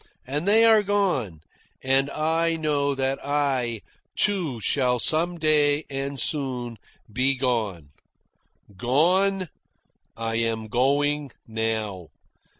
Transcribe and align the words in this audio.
And 0.25 0.47
they 0.47 0.65
are 0.65 0.81
gone. 0.81 1.41
And 1.83 2.09
I 2.09 2.55
know 2.55 2.95
that 2.95 3.23
I, 3.23 3.81
too, 4.15 4.59
shall 4.59 4.97
some 4.97 5.37
day, 5.37 5.85
and 5.91 6.19
soon, 6.19 6.79
be 7.13 7.37
gone. 7.37 7.89
Gone? 8.75 9.47
I 10.17 10.37
am 10.37 10.69
going 10.69 11.29
now. 11.47 12.07